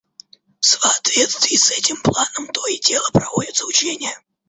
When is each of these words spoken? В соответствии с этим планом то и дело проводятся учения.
В 0.59 0.65
соответствии 0.65 1.55
с 1.57 1.69
этим 1.77 1.95
планом 2.01 2.51
то 2.51 2.65
и 2.65 2.79
дело 2.79 3.05
проводятся 3.13 3.67
учения. 3.67 4.17